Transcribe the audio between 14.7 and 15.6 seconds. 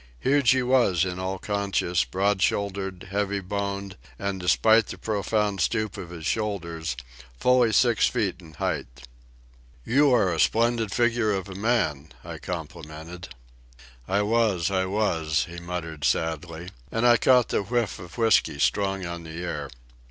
I was," he